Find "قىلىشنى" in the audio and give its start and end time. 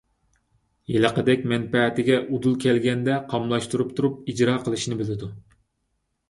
4.65-4.99